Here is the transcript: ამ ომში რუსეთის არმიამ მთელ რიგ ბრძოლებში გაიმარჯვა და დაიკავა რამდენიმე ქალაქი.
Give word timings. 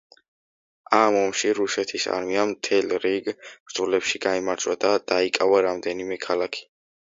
ამ 0.99 1.17
ომში 1.17 1.51
რუსეთის 1.59 2.07
არმიამ 2.15 2.53
მთელ 2.53 2.95
რიგ 3.03 3.29
ბრძოლებში 3.43 4.21
გაიმარჯვა 4.25 4.77
და 4.87 4.93
დაიკავა 5.13 5.61
რამდენიმე 5.69 6.19
ქალაქი. 6.27 6.67